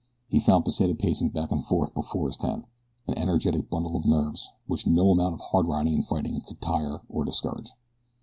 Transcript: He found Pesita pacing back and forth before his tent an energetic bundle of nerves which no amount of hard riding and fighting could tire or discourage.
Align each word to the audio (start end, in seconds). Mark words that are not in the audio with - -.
He 0.27 0.39
found 0.39 0.65
Pesita 0.65 0.95
pacing 0.97 1.29
back 1.29 1.51
and 1.51 1.63
forth 1.63 1.93
before 1.93 2.25
his 2.29 2.35
tent 2.35 2.65
an 3.07 3.15
energetic 3.19 3.69
bundle 3.69 3.95
of 3.95 4.03
nerves 4.07 4.49
which 4.65 4.87
no 4.87 5.11
amount 5.11 5.35
of 5.35 5.41
hard 5.41 5.67
riding 5.67 5.93
and 5.93 6.07
fighting 6.07 6.41
could 6.41 6.59
tire 6.59 7.01
or 7.07 7.23
discourage. 7.23 7.71